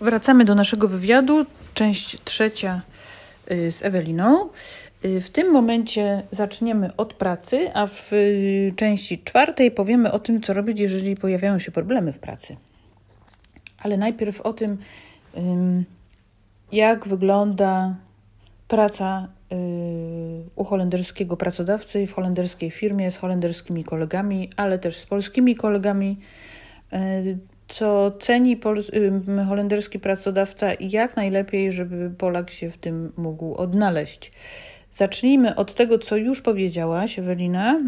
Wracamy 0.00 0.44
do 0.44 0.54
naszego 0.54 0.88
wywiadu, 0.88 1.46
część 1.74 2.20
trzecia 2.24 2.82
y, 3.50 3.72
z 3.72 3.82
Eweliną. 3.82 4.48
Y, 5.04 5.20
W 5.20 5.30
tym 5.30 5.52
momencie 5.52 6.22
zaczniemy 6.32 6.96
od 6.96 7.14
pracy, 7.14 7.70
a 7.74 7.86
w 7.86 8.12
y, 8.12 8.72
części 8.76 9.22
czwartej 9.24 9.70
powiemy 9.70 10.12
o 10.12 10.18
tym, 10.18 10.42
co 10.42 10.52
robić, 10.52 10.80
jeżeli 10.80 11.16
pojawiają 11.16 11.58
się 11.58 11.72
problemy 11.72 12.12
w 12.12 12.18
pracy. 12.18 12.56
Ale 13.78 13.96
najpierw 13.96 14.40
o 14.40 14.52
tym, 14.52 14.78
ym, 15.36 15.84
jak 16.72 17.08
wygląda 17.08 17.94
praca 18.68 19.28
u 20.56 20.64
holenderskiego 20.64 21.36
pracodawcy 21.36 22.06
w 22.06 22.12
holenderskiej 22.12 22.70
firmie 22.70 23.10
z 23.10 23.16
holenderskimi 23.16 23.84
kolegami, 23.84 24.50
ale 24.56 24.78
też 24.78 24.96
z 24.96 25.06
polskimi 25.06 25.54
kolegami. 25.54 26.18
Co 27.74 28.12
ceni 28.18 28.60
holenderski 29.48 29.98
pracodawca 29.98 30.74
i 30.74 30.90
jak 30.90 31.16
najlepiej, 31.16 31.72
żeby 31.72 32.10
Polak 32.18 32.50
się 32.50 32.70
w 32.70 32.78
tym 32.78 33.12
mógł 33.16 33.54
odnaleźć. 33.54 34.32
Zacznijmy 34.90 35.54
od 35.54 35.74
tego, 35.74 35.98
co 35.98 36.16
już 36.16 36.42
powiedziałaś, 36.42 37.18
Ewelina, 37.18 37.80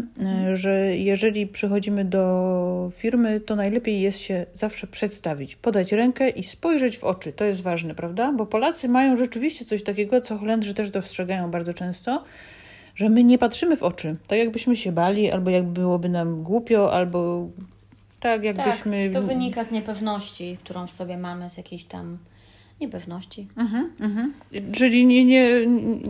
y, 0.51 0.55
że 0.57 0.97
jeżeli 0.97 1.47
przychodzimy 1.47 2.05
do 2.05 2.91
firmy, 2.95 3.39
to 3.39 3.55
najlepiej 3.55 4.01
jest 4.01 4.19
się 4.19 4.45
zawsze 4.53 4.87
przedstawić, 4.87 5.55
podać 5.55 5.91
rękę 5.91 6.29
i 6.29 6.43
spojrzeć 6.43 6.97
w 6.97 7.03
oczy. 7.03 7.33
To 7.33 7.45
jest 7.45 7.61
ważne, 7.61 7.95
prawda? 7.95 8.33
Bo 8.33 8.45
Polacy 8.45 8.89
mają 8.89 9.17
rzeczywiście 9.17 9.65
coś 9.65 9.83
takiego, 9.83 10.21
co 10.21 10.37
Holendrzy 10.37 10.73
też 10.73 10.89
dostrzegają 10.89 11.51
bardzo 11.51 11.73
często, 11.73 12.23
że 12.95 13.09
my 13.09 13.23
nie 13.23 13.37
patrzymy 13.37 13.77
w 13.77 13.83
oczy. 13.83 14.13
Tak 14.27 14.39
jakbyśmy 14.39 14.75
się 14.75 14.91
bali, 14.91 15.31
albo 15.31 15.49
jakby 15.49 15.81
byłoby 15.81 16.09
nam 16.09 16.43
głupio, 16.43 16.93
albo 16.93 17.49
tak 18.19 18.43
jakbyśmy... 18.43 19.09
Tak, 19.09 19.21
to 19.21 19.27
wynika 19.27 19.63
z 19.63 19.71
niepewności, 19.71 20.57
którą 20.63 20.87
w 20.87 20.91
sobie 20.91 21.17
mamy, 21.17 21.49
z 21.49 21.57
jakiejś 21.57 21.85
tam 21.85 22.17
niepewności. 22.81 23.47
Mhm, 23.57 23.91
mhm. 23.99 24.33
Czyli 24.73 25.05
nie, 25.05 25.25
nie, 25.25 25.51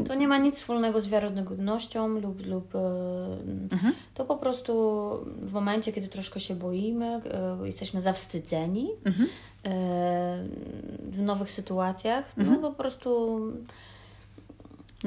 To 0.08 0.16
nie 0.16 0.28
ma 0.28 0.38
nic 0.38 0.55
wspólnego 0.55 1.02
z 1.02 1.08
wiarygodnością 1.08 2.08
lub, 2.08 2.45
lub 2.47 2.75
e, 2.75 2.80
Mhm. 3.72 3.94
to 4.13 4.25
po 4.25 4.38
prostu 4.38 4.73
w 5.41 5.53
momencie, 5.53 5.91
kiedy 5.91 6.08
troszkę 6.08 6.39
się 6.39 6.55
boimy, 6.55 7.05
e, 7.05 7.22
jesteśmy 7.66 8.02
zawstydzeni 8.02 8.89
Mhm. 9.05 9.30
e, 9.66 9.69
w 11.11 11.22
nowych 11.22 11.52
sytuacjach, 11.52 12.25
Mhm. 12.38 12.61
no 12.61 12.69
po 12.69 12.75
prostu 12.75 13.39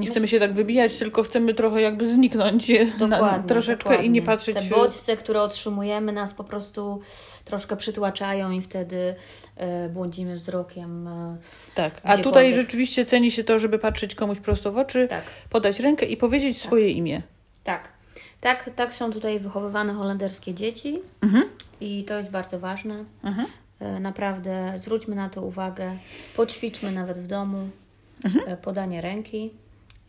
nie 0.00 0.06
chcemy 0.06 0.28
się 0.28 0.40
tak 0.40 0.52
wybijać, 0.52 0.98
tylko 0.98 1.22
chcemy 1.22 1.54
trochę 1.54 1.80
jakby 1.80 2.12
zniknąć 2.12 2.72
na, 3.08 3.38
troszeczkę 3.38 3.84
dokładnie. 3.84 4.06
i 4.06 4.10
nie 4.10 4.22
patrzeć... 4.22 4.56
Te 4.56 4.62
bodźce, 4.62 5.16
które 5.16 5.42
otrzymujemy, 5.42 6.12
nas 6.12 6.34
po 6.34 6.44
prostu 6.44 7.00
troszkę 7.44 7.76
przytłaczają 7.76 8.50
i 8.50 8.60
wtedy 8.60 9.14
e, 9.56 9.88
błądzimy 9.88 10.34
wzrokiem. 10.34 11.08
E, 11.08 11.36
Tak, 11.74 12.00
a 12.04 12.18
tutaj 12.18 12.54
rzeczywiście 12.54 13.06
ceni 13.06 13.30
się 13.30 13.44
to, 13.44 13.58
żeby 13.58 13.78
patrzeć 13.78 14.14
komuś 14.14 14.38
prosto 14.40 14.72
w 14.72 14.78
oczy, 14.78 15.06
tak, 15.08 15.22
podać 15.50 15.80
rękę 15.80 16.06
i 16.06 16.16
powiedzieć 16.16 16.58
swoje 16.62 16.90
imię. 16.90 17.22
tak. 17.64 17.88
Tak, 18.40 18.70
tak 18.76 18.94
są 18.94 19.12
tutaj 19.12 19.40
wychowywane 19.40 19.92
holenderskie 19.92 20.54
dzieci 20.54 20.98
Mhm. 21.22 21.44
i 21.80 22.04
to 22.04 22.16
jest 22.16 22.30
bardzo 22.30 22.58
ważne. 22.58 23.04
Mhm. 23.24 23.46
E, 23.80 24.00
Naprawdę 24.00 24.72
zwróćmy 24.76 25.14
na 25.16 25.28
to 25.28 25.42
uwagę, 25.42 25.96
poćwiczmy 26.36 26.92
nawet 26.92 27.18
w 27.18 27.26
domu 27.26 27.68
Mhm. 28.24 28.56
podanie 28.56 29.00
ręki. 29.00 29.50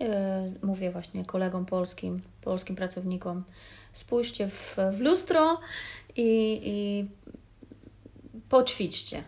E, 0.01 0.51
Mówię 0.61 0.91
właśnie 0.91 1.25
kolegom 1.25 1.65
polskim, 1.65 2.21
polskim 2.41 2.75
pracownikom, 2.75 3.43
spójrzcie 3.93 4.47
w, 4.47 4.77
w 4.93 4.99
lustro 4.99 5.59
i, 6.15 6.61
i 6.63 7.05
poćwiczcie, 8.49 9.23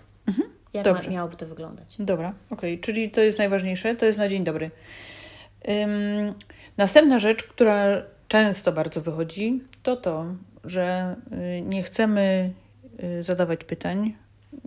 jak 0.74 0.86
ma, 0.86 0.92
Mhm. 0.92 1.14
Miałoby 1.14 1.36
to 1.36 1.46
wyglądać. 1.46 1.96
Dobra, 2.00 2.34
okej, 2.50 2.80
czyli 2.80 3.12
to 3.12 3.22
jest 3.22 3.38
najważniejsze, 3.38 3.96
to 3.96 4.06
jest 4.06 4.18
na 4.18 4.30
dzień 4.30 4.44
dobry. 4.44 4.72
Ym, 5.70 6.34
następna 6.78 7.20
rzecz, 7.20 7.44
która 7.44 8.04
często 8.28 8.72
bardzo 8.72 9.02
wychodzi, 9.02 9.62
to 9.84 9.96
to, 9.96 10.26
że 10.64 11.16
y, 11.58 11.62
nie 11.62 11.84
chcemy 11.84 12.54
y, 13.20 13.24
zadawać 13.24 13.64
pytań, 13.64 14.16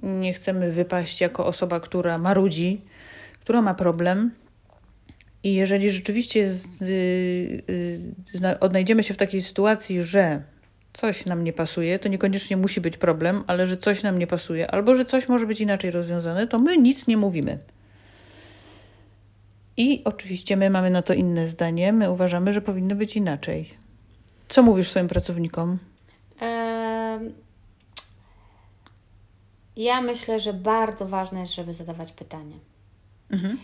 nie 0.03 0.33
chcemy 0.33 0.73
wypaść 0.73 1.21
jako 1.21 1.47
osoba, 1.47 1.81
która 1.81 2.19
marudzi, 2.19 2.81
która 3.41 3.63
ma 3.63 3.75
problem. 3.75 4.31
I 5.47 5.55
jeżeli 5.55 5.91
rzeczywiście 5.91 6.55
z, 6.55 6.83
y, 6.83 7.63
y, 8.45 8.61
odnajdziemy 8.61 9.03
się 9.03 9.15
w 9.15 9.17
takiej 9.17 9.43
sytuacji, 9.43 10.03
że 10.03 10.43
coś 10.93 11.27
nam 11.27 11.45
nie 11.45 11.53
pasuje, 11.53 11.99
to 11.99 12.09
niekoniecznie 12.09 12.57
musi 12.57 12.81
być 12.81 12.97
problem, 12.97 13.45
ale 13.47 13.67
że 13.67 13.77
coś 13.77 14.03
nam 14.03 14.19
nie 14.19 14.27
pasuje, 14.27 14.71
albo 14.71 14.95
że 14.95 15.05
coś 15.05 15.29
może 15.29 15.47
być 15.47 15.61
inaczej 15.61 15.91
rozwiązane, 15.91 16.47
to 16.47 16.59
my 16.59 16.77
nic 16.77 17.07
nie 17.07 17.17
mówimy. 17.17 17.59
I 19.77 20.03
oczywiście 20.05 20.57
my 20.57 20.71
mamy 20.71 20.91
na 20.91 21.03
to 21.03 21.15
inne 21.15 21.49
zdanie, 21.49 21.93
my 21.93 22.11
uważamy, 22.11 22.53
że 22.53 22.61
powinno 22.61 22.95
być 22.95 23.17
inaczej. 23.17 23.75
Co 24.49 24.63
mówisz 24.63 24.89
swoim 24.89 25.09
pracownikom? 25.09 25.79
Ja 29.77 30.01
myślę, 30.01 30.41
że 30.41 30.53
bardzo 30.53 31.07
ważne 31.07 31.41
jest, 31.41 31.55
żeby 31.55 31.73
zadawać 31.73 32.13
pytania. 32.13 32.57
Mhm. 33.31 33.59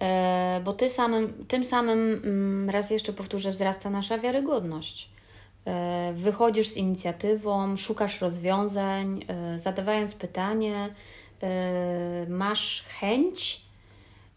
E, 0.00 0.60
bo 0.64 0.72
ty 0.72 0.88
samym, 0.88 1.44
tym 1.48 1.64
samym, 1.64 2.20
mm, 2.24 2.70
raz 2.70 2.90
jeszcze 2.90 3.12
powtórzę, 3.12 3.50
wzrasta 3.50 3.90
nasza 3.90 4.18
wiarygodność. 4.18 5.10
E, 5.66 6.12
wychodzisz 6.16 6.68
z 6.68 6.76
inicjatywą, 6.76 7.76
szukasz 7.76 8.20
rozwiązań, 8.20 9.24
e, 9.28 9.58
zadawając 9.58 10.14
pytanie, 10.14 10.94
masz 12.28 12.84
chęć, 13.00 13.62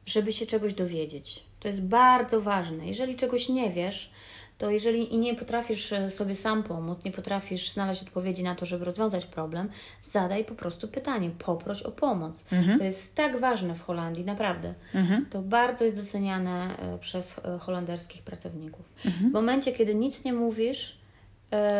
żeby 0.05 0.31
się 0.31 0.45
czegoś 0.45 0.73
dowiedzieć. 0.73 1.43
To 1.59 1.67
jest 1.67 1.81
bardzo 1.81 2.41
ważne. 2.41 2.87
Jeżeli 2.87 3.15
czegoś 3.15 3.49
nie 3.49 3.69
wiesz, 3.69 4.11
to 4.59 4.69
jeżeli 4.69 5.13
i 5.13 5.17
nie 5.17 5.35
potrafisz 5.35 5.93
e, 5.93 6.11
sobie 6.11 6.35
sam 6.35 6.63
pomóc, 6.63 7.03
nie 7.05 7.11
potrafisz 7.11 7.71
znaleźć 7.71 8.03
odpowiedzi 8.03 8.43
na 8.43 8.55
to, 8.55 8.65
żeby 8.65 8.85
rozwiązać 8.85 9.25
problem, 9.25 9.69
zadaj 10.01 10.45
po 10.45 10.55
prostu 10.55 10.87
pytanie, 10.87 11.29
poproś 11.45 11.81
o 11.83 11.91
pomoc. 11.91 12.43
To 12.77 12.83
jest 12.83 13.15
tak 13.15 13.39
ważne 13.39 13.75
w 13.75 13.81
Holandii, 13.81 14.25
naprawdę. 14.25 14.73
Mhm. 14.95 15.25
To 15.25 15.41
bardzo 15.41 15.83
jest 15.85 15.95
doceniane 15.95 16.77
e, 16.77 16.97
przez 16.97 17.37
e, 17.37 17.59
holenderskich 17.59 18.21
pracowników. 18.21 18.85
W 19.05 19.31
momencie, 19.31 19.71
kiedy 19.71 19.95
nic 19.95 20.23
nie 20.23 20.33
mówisz, 20.33 20.99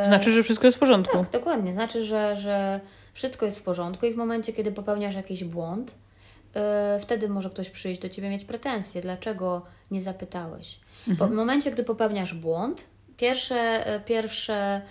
Znaczy, 0.04 0.32
że 0.32 0.44
wszystko 0.44 0.68
jest 0.68 0.78
w 0.78 0.80
porządku. 0.80 1.18
tak, 1.18 1.32
dokładnie. 1.32 1.74
Znaczy, 1.74 2.04
że, 2.04 2.36
że 2.36 2.80
wszystko 3.14 3.46
jest 3.46 3.60
w 3.60 3.64
porządku 3.64 4.06
i 4.06 4.14
w 4.14 4.18
momencie, 4.18 4.54
kiedy 4.54 4.72
popełniasz 4.72 5.16
jakiś 5.16 5.44
błąd, 5.44 5.96
e, 6.56 7.00
wtedy 7.02 7.30
może 7.30 7.50
ktoś 7.50 7.70
przyjść 7.70 8.02
do 8.02 8.10
ciebie 8.10 8.30
mieć 8.30 8.46
pretensje, 8.46 9.02
dlaczego 9.02 9.62
nie 9.92 10.02
zapytałeś. 10.02 10.80
Bo 11.08 11.28
w 11.28 11.32
momencie, 11.32 11.72
gdy 11.72 11.84
popełniasz 11.84 12.34
błąd, 12.34 12.86
pierwsze, 13.18 13.88
e, 13.88 14.00
pierwsze 14.00 14.82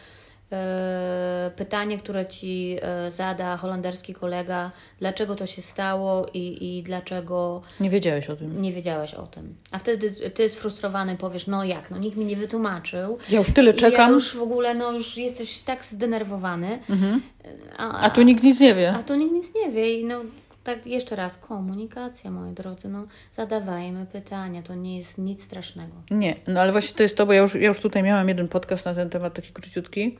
e, 0.52 1.50
pytanie, 1.56 1.98
które 1.98 2.26
ci 2.26 2.76
zada 3.08 3.56
holenderski 3.56 4.14
kolega, 4.14 4.70
dlaczego 5.00 5.36
to 5.36 5.46
się 5.46 5.62
stało 5.62 6.26
i, 6.34 6.78
i 6.78 6.82
dlaczego 6.82 7.62
Nie 7.80 7.90
wiedziałeś 7.90 8.30
o 8.30 8.36
tym. 8.36 8.62
nie 8.62 8.72
wiedziałeś 8.72 9.14
o 9.14 9.26
tym. 9.26 9.54
A 9.72 9.78
wtedy 9.78 10.10
ty 10.30 10.48
sfrustrowany 10.48 11.16
powiesz, 11.16 11.46
no 11.46 11.64
jak, 11.64 11.90
no 11.90 11.98
nikt 11.98 12.16
mi 12.16 12.24
nie 12.24 12.36
wytłumaczył. 12.36 13.18
Ja 13.30 13.38
już 13.38 13.50
tyle 13.52 13.70
I 13.70 13.74
Ja 13.74 13.80
czekam, 13.80 14.12
już 14.12 14.36
w 14.36 14.42
ogóle, 14.42 14.74
no 14.74 14.92
już 14.92 15.16
jesteś 15.16 15.62
tak 15.62 15.84
zdenerwowany. 15.84 16.78
mhm. 16.90 17.22
A, 17.76 17.98
a 18.00 18.10
tu 18.10 18.22
nikt 18.22 18.42
nic 18.42 18.60
nie 18.60 18.74
wie. 18.74 18.92
a 18.92 19.02
tu 19.02 19.14
nikt 19.14 19.32
nic 19.32 19.54
nie 19.54 19.70
wie. 19.72 20.00
I 20.00 20.04
no 20.04 20.20
tak 20.68 20.86
jeszcze 20.86 21.16
raz, 21.16 21.38
komunikacja, 21.38 22.30
moi 22.30 22.52
drodzy, 22.52 22.88
no 22.88 23.06
zadawajmy 23.36 24.06
pytania, 24.06 24.62
to 24.62 24.74
nie 24.74 24.96
jest 24.96 25.18
nic 25.18 25.44
strasznego. 25.44 25.92
Nie, 26.10 26.36
no 26.46 26.60
ale 26.60 26.72
właśnie 26.72 26.96
to 26.96 27.02
jest 27.02 27.16
to, 27.16 27.26
bo 27.26 27.32
ja 27.32 27.42
już, 27.42 27.54
ja 27.54 27.68
już 27.68 27.80
tutaj 27.80 28.02
miałam 28.02 28.28
jeden 28.28 28.48
podcast 28.48 28.86
na 28.86 28.94
ten 28.94 29.10
temat, 29.10 29.34
taki 29.34 29.52
króciutki, 29.52 30.18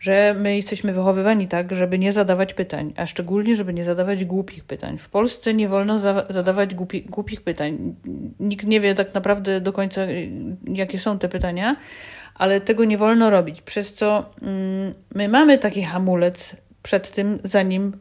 że 0.00 0.34
my 0.38 0.56
jesteśmy 0.56 0.92
wychowywani 0.92 1.48
tak, 1.48 1.74
żeby 1.74 1.98
nie 1.98 2.12
zadawać 2.12 2.54
pytań, 2.54 2.92
a 2.96 3.06
szczególnie, 3.06 3.56
żeby 3.56 3.74
nie 3.74 3.84
zadawać 3.84 4.24
głupich 4.24 4.64
pytań. 4.64 4.98
W 4.98 5.08
Polsce 5.08 5.54
nie 5.54 5.68
wolno 5.68 5.98
za 5.98 6.26
zadawać 6.30 6.74
głupi 6.74 7.02
głupich 7.02 7.42
pytań. 7.42 7.94
Nikt 8.40 8.66
nie 8.66 8.80
wie 8.80 8.94
tak 8.94 9.14
naprawdę 9.14 9.60
do 9.60 9.72
końca, 9.72 10.02
y, 10.02 10.30
jakie 10.74 10.98
są 10.98 11.18
te 11.18 11.28
pytania, 11.28 11.76
ale 12.34 12.60
tego 12.60 12.84
nie 12.84 12.98
wolno 12.98 13.30
robić, 13.30 13.62
przez 13.62 13.94
co 13.94 14.30
mm, 14.42 14.94
my 15.14 15.28
mamy 15.28 15.58
taki 15.58 15.82
hamulec 15.82 16.56
przed 16.82 17.10
tym, 17.10 17.38
zanim 17.44 17.92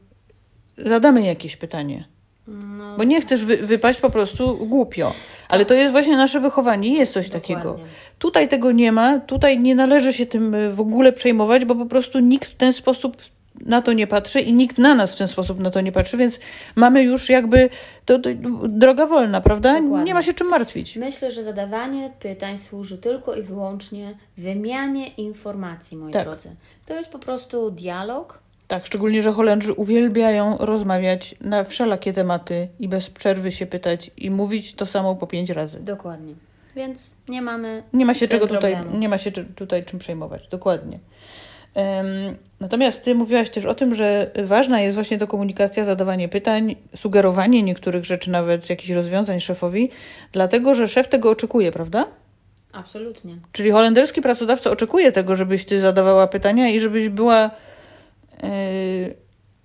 zadamy 0.78 1.22
jakieś 1.22 1.56
pytanie. 1.56 2.06
No, 2.48 2.98
Bo 2.98 3.04
nie 3.04 3.22
chcesz 3.22 3.46
wy 3.46 3.58
wypaść 3.58 4.00
po 4.02 4.10
prostu 4.10 4.58
głupio. 4.68 5.14
Ale 5.50 5.66
to 5.66 5.74
jest 5.74 5.92
właśnie 5.92 6.18
nasze 6.18 6.40
wychowanie. 6.40 6.98
Jest 6.98 7.14
coś 7.14 7.30
takiego. 7.30 7.60
dokładnie. 7.62 7.86
Tutaj 8.20 8.50
tego 8.50 8.72
nie 8.72 8.92
ma, 8.92 9.20
tutaj 9.20 9.60
nie 9.60 9.76
należy 9.76 10.14
się 10.14 10.26
tym 10.26 10.54
y, 10.56 10.72
w 10.72 10.82
ogóle 10.82 11.14
przejmować, 11.14 11.66
bo 11.66 11.76
po 11.76 11.86
prostu 11.86 12.20
nikt 12.20 12.50
w 12.50 12.56
ten 12.56 12.74
sposób 12.74 13.18
na 13.66 13.82
to 13.82 13.94
nie 13.94 14.08
patrzy 14.08 14.40
i 14.40 14.54
nikt 14.54 14.78
na 14.78 14.96
nas 14.96 15.14
w 15.14 15.18
ten 15.18 15.28
sposób 15.28 15.60
na 15.60 15.72
to 15.72 15.82
nie 15.82 15.92
patrzy, 15.92 16.18
więc 16.18 16.40
mamy 16.76 17.04
już 17.04 17.30
jakby 17.30 17.70
to, 18.06 18.20
to 18.20 18.30
droga 18.68 19.08
wolna, 19.08 19.42
prawda? 19.42 19.82
Dokładnie. 19.82 20.04
Nie 20.06 20.14
ma 20.14 20.24
się 20.24 20.34
czym 20.34 20.48
martwić. 20.48 20.96
Myślę, 20.96 21.32
że 21.32 21.44
zadawanie 21.44 22.12
pytań 22.20 22.58
służy 22.60 22.98
tylko 22.98 23.36
i 23.36 23.42
wyłącznie 23.42 24.14
wymianie 24.38 25.08
informacji, 25.08 25.98
moi 25.98 26.12
Tak. 26.14 26.24
drodzy. 26.28 26.50
To 26.86 26.94
jest 26.94 27.10
po 27.10 27.20
prostu 27.20 27.72
dialog 27.72 28.40
Tak, 28.68 28.86
szczególnie, 28.86 29.24
że 29.24 29.32
Holendrzy 29.32 29.74
uwielbiają 29.74 30.58
rozmawiać 30.58 31.36
na 31.42 31.64
wszelakie 31.64 32.14
tematy 32.14 32.68
i 32.80 32.88
bez 32.88 33.10
przerwy 33.10 33.52
się 33.52 33.66
pytać 33.66 34.12
i 34.18 34.32
mówić 34.32 34.74
to 34.74 34.86
samo 34.86 35.16
po 35.16 35.28
pięć 35.28 35.50
razy. 35.50 35.80
Dokładnie. 35.80 36.34
Więc 36.76 37.12
nie 37.28 37.42
mamy. 37.42 37.84
Nie 37.94 38.06
ma 38.06 38.14
się 38.14 38.28
czego 38.28 38.48
tutaj, 38.48 38.74
problemu. 38.76 38.98
nie 39.00 39.10
ma 39.10 39.18
się 39.18 39.32
tutaj 39.32 39.86
czym 39.86 40.00
przejmować, 40.00 40.48
dokładnie. 40.48 41.00
Natomiast 42.60 43.06
ty 43.06 43.16
mówiłaś 43.16 43.50
też 43.50 43.66
o 43.66 43.76
tym, 43.76 43.96
że 43.96 44.32
ważna 44.44 44.82
jest 44.82 44.96
właśnie 44.96 45.18
to 45.18 45.28
komunikacja, 45.28 45.86
zadawanie 45.86 46.30
pytań, 46.30 46.76
sugerowanie 46.96 47.64
niektórych 47.64 48.06
rzeczy, 48.06 48.32
nawet 48.32 48.70
jakichś 48.70 48.90
rozwiązań 48.90 49.40
szefowi, 49.40 49.90
dlatego 50.32 50.76
że 50.76 50.88
szef 50.88 51.08
tego 51.08 51.30
oczekuje, 51.30 51.72
prawda? 51.72 52.08
Absolutnie. 52.72 53.34
Czyli 53.52 53.72
holenderski 53.72 54.22
pracodawca 54.22 54.72
oczekuje 54.72 55.12
tego, 55.12 55.36
żebyś 55.36 55.66
ty 55.66 55.80
zadawała 55.80 56.28
pytania 56.28 56.70
i 56.70 56.80
żebyś 56.80 57.10
była 57.10 57.52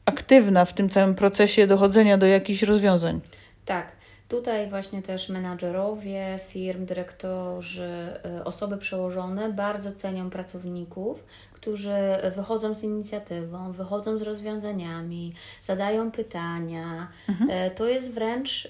aktywna 0.05 0.65
w 0.65 0.73
tym 0.73 0.89
całym 0.89 1.15
procesie 1.15 1.67
dochodzenia 1.67 2.19
do 2.19 2.27
jakichś 2.27 2.63
rozwiązań. 2.63 3.21
Tak. 3.65 3.99
Tutaj 4.29 4.69
właśnie 4.71 5.03
też 5.03 5.29
menadżerowie 5.29 6.39
firm, 6.47 6.87
dyrektorzy, 6.87 8.13
y, 8.41 8.45
osoby 8.45 8.77
przełożone 8.77 9.53
bardzo 9.53 9.93
cenią 9.93 10.31
pracowników, 10.31 11.25
którzy 11.53 11.97
wychodzą 12.37 12.75
z 12.75 12.83
inicjatywą, 12.83 13.73
wychodzą 13.73 14.19
z 14.19 14.23
rozwiązaniami, 14.23 15.33
zadają 15.63 16.11
pytania. 16.11 17.09
E, 17.49 17.71
To 17.71 17.89
jest 17.89 18.15
wręcz 18.15 18.69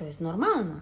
to 0.00 0.04
jest 0.04 0.20
normalne. 0.20 0.74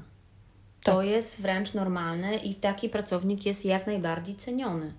To 0.82 1.02
jest 1.02 1.40
wręcz 1.40 1.74
normalne 1.74 2.36
i 2.36 2.54
taki 2.54 2.88
pracownik 2.88 3.46
jest 3.46 3.64
jak 3.64 3.86
najbardziej 3.86 4.34
ceniony. 4.34 4.92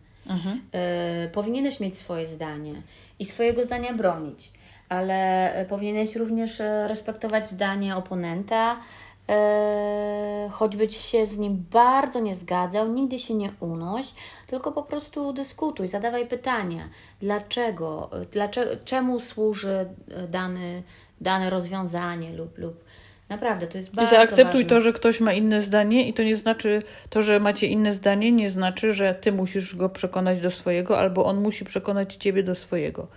E, 0.71 1.29
powinieneś 1.33 1.79
mieć 1.79 1.97
swoje 1.97 2.27
zdanie 2.27 2.81
i 3.19 3.25
swojego 3.25 3.63
zdania 3.63 3.93
bronić, 3.93 4.51
ale 4.89 5.53
e, 5.53 5.65
powinieneś 5.65 6.15
również 6.15 6.61
e, 6.61 6.87
respektować 6.87 7.49
zdanie 7.49 7.95
oponenta, 7.95 8.79
e, 9.29 10.49
choćby 10.51 10.87
ci 10.87 10.99
się 10.99 11.25
z 11.25 11.37
nim 11.37 11.65
bardzo 11.71 12.19
nie 12.19 12.35
zgadzał, 12.35 12.87
nigdy 12.87 13.19
się 13.19 13.33
nie 13.33 13.51
unoś, 13.59 14.13
tylko 14.47 14.71
po 14.71 14.83
prostu 14.83 15.33
dyskutuj, 15.33 15.87
zadawaj 15.87 16.27
pytania. 16.27 16.89
Dlaczego, 17.21 18.09
dlaczego 18.31 18.71
czemu 18.85 19.19
służy 19.19 19.89
dany, 20.27 20.83
dane 21.21 21.49
rozwiązanie 21.49 22.33
lub, 22.33 22.57
lub 22.57 22.83
naprawdę 23.29 23.67
to 23.67 23.77
jest 23.77 23.93
I 23.93 23.95
bardzo 23.95 24.15
zaakceptuj 24.15 24.63
ważne. 24.63 24.69
to, 24.69 24.81
że 24.81 24.93
ktoś 24.93 25.19
ma 25.21 25.33
inne 25.33 25.61
zdanie 25.61 26.07
i 26.07 26.13
to 26.13 26.23
nie 26.23 26.35
znaczy, 26.35 26.81
to, 27.09 27.21
że 27.21 27.39
macie 27.39 27.67
inne 27.67 27.93
zdanie, 27.93 28.31
nie 28.31 28.49
znaczy, 28.49 28.93
że 28.93 29.15
ty 29.15 29.31
musisz 29.31 29.75
go 29.75 29.89
przekonać 29.89 30.39
do 30.39 30.51
swojego, 30.51 30.99
albo 30.99 31.25
on 31.25 31.41
musi 31.41 31.65
przekonać 31.65 32.15
ciebie 32.15 32.43
do 32.43 32.55
swojego. 32.55 33.07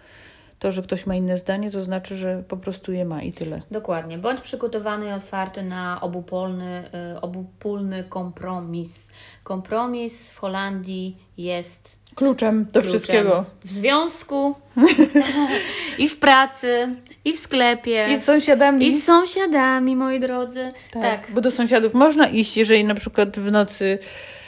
To, 0.59 0.71
że 0.71 0.83
ktoś 0.83 1.07
ma 1.07 1.15
inne 1.15 1.37
zdanie, 1.37 1.71
to 1.71 1.83
znaczy, 1.83 2.17
że 2.17 2.43
po 2.49 2.57
prostu 2.57 2.93
je 2.93 3.05
ma 3.05 3.23
i 3.23 3.33
tyle. 3.33 3.63
Dokładnie. 3.71 4.19
Bądź 4.19 4.41
przygotowany 4.41 5.07
i 5.07 5.13
otwarty 5.13 5.63
na 5.63 6.01
obupolny, 6.01 6.85
y, 7.17 7.21
obopólny 7.21 8.05
kompromis. 8.05 9.09
Kompromis 9.45 10.31
w 10.31 10.39
Holandii 10.39 11.17
jest 11.37 12.02
Kluczem 12.15 12.65
do 12.65 12.71
kluczem. 12.73 12.89
wszystkiego. 12.89 13.45
W 13.65 13.71
związku, 13.71 14.55
i 15.99 16.09
w 16.09 16.19
pracy, 16.19 16.89
i 17.25 17.33
w 17.33 17.39
sklepie, 17.39 18.09
I 18.11 18.17
z 18.17 18.25
sąsiadami. 18.25 18.87
i 18.87 19.01
z 19.01 19.05
sąsiadami, 19.05 19.97
moi 19.97 20.21
drodzy. 20.21 20.73
Tak, 20.93 21.03
tak. 21.03 21.35
bo 21.35 21.41
do 21.41 21.51
sąsiadów 21.51 21.95
można 21.95 22.29
iść, 22.29 22.57
jeżeli 22.57 22.85
na 22.85 22.95
przykład 22.95 23.39
w 23.39 23.53
nocy 23.53 23.99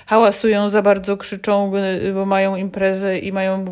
hałasują, 0.06 0.70
za 0.70 0.82
bardzo 0.82 1.16
krzyczą, 1.16 1.72
y, 1.76 2.12
bo 2.12 2.26
mają 2.26 2.56
imprezę 2.56 3.19
i 3.19 3.32
mają 3.32 3.64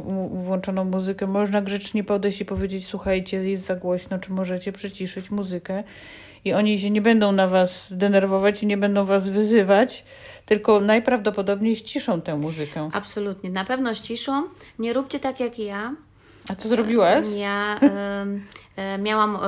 włączoną 0.45 0.85
muzykę. 0.85 1.27
Można 1.27 1.63
grzecznie 1.63 2.05
podejść 2.05 2.41
i 2.41 2.45
powiedzieć, 2.45 2.87
słuchajcie, 2.87 3.37
jest 3.37 3.65
za 3.65 3.77
głośno, 3.77 4.19
czy 4.19 4.33
możecie 4.33 4.73
przyciszyć 4.73 5.31
muzykę. 5.31 5.85
I 6.45 6.53
oni 6.53 6.79
się 6.79 6.91
nie 6.91 7.03
będą 7.03 7.33
na 7.33 7.49
was 7.49 7.89
denerwować 7.91 8.63
i 8.63 8.67
nie 8.67 8.77
będą 8.77 9.05
was 9.05 9.29
wyzywać, 9.29 10.05
tylko 10.47 10.81
najprawdopodobniej 10.81 11.77
ściszą 11.77 12.21
tę 12.21 12.37
muzykę. 12.37 12.91
Absolutnie. 12.93 13.51
Na 13.51 13.65
pewno 13.65 13.95
ściszą. 13.95 14.45
Nie 14.79 14.93
róbcie 14.93 15.21
tak 15.21 15.41
jak 15.41 15.59
ja. 15.59 15.95
A 16.51 16.55
co 16.55 16.69
zrobiłaś? 16.69 17.27
Ja 17.37 17.81
e, 18.77 18.99
miałam 18.99 19.37
e, 19.37 19.39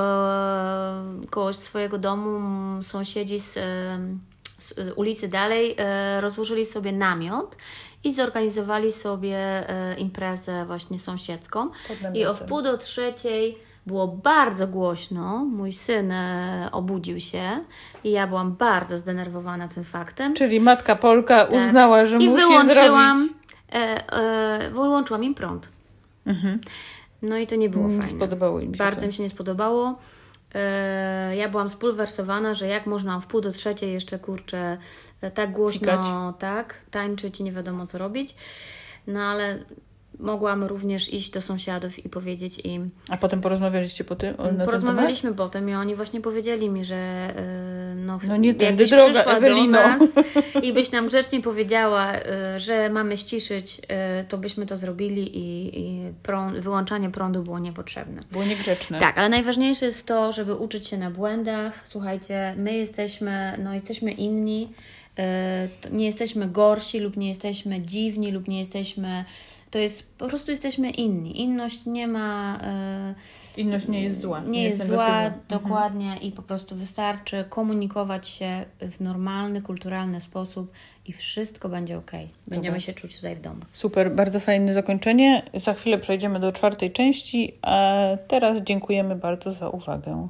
koło 1.29 1.53
swojego 1.53 1.97
domu 1.97 2.39
sąsiedzi 2.83 3.39
z, 3.39 3.57
em, 3.57 4.19
z 4.57 4.71
e, 4.77 4.93
ulicy 4.93 5.27
dalej 5.27 5.75
e, 5.77 6.21
rozłożyli 6.21 6.65
sobie 6.65 6.91
namiot 6.91 7.55
i 8.03 8.13
zorganizowali 8.13 8.91
sobie 8.91 9.67
imprezę 9.97 10.65
właśnie 10.65 10.99
sąsiedzką. 10.99 11.69
I 12.13 12.25
o 12.25 12.33
wpół 12.33 12.61
do 12.61 12.77
trzeciej 12.77 13.57
było 13.85 14.07
bardzo 14.07 14.67
głośno. 14.67 15.45
Mój 15.45 15.71
syn 15.71 16.11
e, 16.11 16.69
obudził 16.71 17.19
się 17.19 17.43
i 18.03 18.11
ja 18.11 18.27
byłam 18.27 18.55
bardzo 18.55 18.97
zdenerwowana 18.97 19.67
tym 19.67 19.83
faktem. 19.83 20.33
Czyli 20.33 20.59
matka 20.59 20.95
Polka 20.95 21.43
uznała, 21.43 22.05
że 22.05 22.13
Tak. 22.13 22.21
I 22.21 22.29
musi 22.29 22.41
wyłączyłam, 22.45 23.17
zrobić... 23.17 23.35
e, 23.73 24.13
e, 24.13 24.69
wyłączyłam 24.71 25.23
im 25.23 25.35
prąd. 25.35 25.69
No 27.21 27.37
i 27.37 27.47
to 27.47 27.55
nie 27.55 27.69
było 27.69 27.87
Nie 27.87 27.97
fajne. 27.97 28.17
spodobało 28.17 28.59
im 28.59 28.73
się 28.73 28.77
Bardzo 28.77 29.01
to. 29.01 29.07
mi 29.07 29.13
się 29.13 29.23
nie 29.23 29.29
spodobało. 29.29 29.95
E, 30.55 31.35
ja 31.35 31.49
byłam 31.49 31.69
spulwersowana, 31.69 32.53
że 32.53 32.67
jak 32.67 32.85
można 32.85 33.19
w 33.19 33.27
pół 33.27 33.41
do 33.41 33.51
trzeciej 33.51 33.93
jeszcze 33.93 34.19
kurczę 34.19 34.77
e, 35.21 35.31
tak 35.31 35.51
głośno 35.51 36.33
tak 36.39 36.75
tańczyć 36.91 37.39
i 37.39 37.43
nie 37.43 37.51
wiadomo 37.51 37.87
co 37.87 37.97
robić. 37.97 38.35
No 39.07 39.19
ale 39.23 39.59
mogłam 40.19 40.63
również 40.63 41.13
iść 41.13 41.31
do 41.31 41.41
sąsiadów 41.41 42.05
i 42.05 42.09
powiedzieć 42.09 42.59
im. 42.63 42.89
A 43.09 43.17
potem 43.17 43.41
porozmawialiście 43.41 44.03
po 44.03 44.15
tym, 44.15 44.35
Porozmawialiśmy 44.65 45.33
potem 45.33 45.69
i 45.69 45.73
oni 45.73 45.95
właśnie 45.95 46.21
powiedzieli 46.21 46.69
mi, 46.69 46.85
że 46.85 46.95
e, 46.95 47.95
no, 47.95 48.19
No 48.27 48.37
nie 48.37 48.53
jakbyś 48.59 48.89
droga, 48.89 49.13
przyszła 49.13 49.33
Ewelino. 49.33 49.77
do 49.77 49.87
nas 49.87 50.09
i 50.65 50.73
byś 50.73 50.91
nam 50.91 51.07
grzecznie 51.07 51.41
powiedziała, 51.41 52.13
e, 52.13 52.59
że 52.59 52.89
mamy 52.89 53.17
ściszyć, 53.17 53.81
e, 53.87 54.23
to 54.23 54.37
byśmy 54.37 54.65
to 54.65 54.77
zrobili 54.77 55.37
i, 55.37 55.79
i 55.79 56.13
wyłączanie 56.59 57.09
prądu 57.09 57.43
było 57.43 57.59
niepotrzebne. 57.59 58.15
temat? 58.25 58.31
Było 58.31 58.43
niegrzeczne. 58.43 58.99
Tak, 58.99 59.17
ale 59.17 59.29
najważniejsze 59.29 59.85
jest 59.85 60.05
to, 60.05 60.31
żeby 60.31 60.55
uczyć 60.55 60.87
się 60.87 60.97
na 60.97 61.11
błędach. 61.11 61.81
Słuchajcie, 61.83 62.53
my 62.57 62.77
jesteśmy, 62.77 63.59
no 63.63 63.73
jesteśmy 63.73 64.11
inni, 64.11 64.69
nie 65.91 66.05
jesteśmy 66.05 66.47
gorsi 66.47 66.99
lub 66.99 67.17
nie 67.17 67.27
jesteśmy 67.27 67.81
dziwni 67.81 68.31
lub 68.31 68.47
nie 68.47 68.59
jesteśmy, 68.59 69.25
to 69.75 69.79
jest, 69.79 70.17
po 70.17 70.27
prostu 70.27 70.51
jesteśmy 70.51 70.89
inni. 70.89 71.41
Inność 71.41 71.85
nie 71.85 72.07
ma, 72.07 72.59
e, 72.63 73.15
Inność 73.57 73.87
nie 73.87 74.03
jest 74.03 74.19
zła. 74.19 74.39
nie 74.39 74.63
jest 74.63 74.87
zła, 74.87 75.07
negatywna. 75.21 75.59
dokładnie 75.59 76.17
i 76.21 76.31
po 76.31 76.41
prostu 76.41 76.75
wystarczy 76.75 77.45
komunikować 77.49 78.27
się 78.27 78.65
w 78.81 78.99
normalny, 78.99 79.61
kulturalny 79.61 80.21
sposób 80.21 80.71
i 81.05 81.13
wszystko 81.13 81.69
będzie 81.69 81.97
ok. 81.97 82.11
Będziemy 82.47 82.77
Dobra. 82.77 82.79
się 82.79 82.93
czuć 82.93 83.15
tutaj 83.15 83.35
w 83.35 83.41
domu. 83.41 83.59
Super, 83.73 84.15
bardzo 84.15 84.39
fajne 84.39 84.73
zakończenie. 84.73 85.43
Za 85.53 85.73
chwilę 85.73 85.97
przejdziemy 85.97 86.39
do 86.39 86.51
czwartej 86.51 86.91
części, 86.91 87.53
a 87.61 88.07
teraz 88.27 88.61
dziękujemy 88.61 89.15
bardzo 89.15 89.51
za 89.51 89.69
uwagę. 89.69 90.27